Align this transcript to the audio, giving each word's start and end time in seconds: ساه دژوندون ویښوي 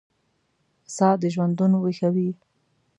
ساه 0.95 1.15
دژوندون 1.23 1.71
ویښوي 1.77 2.29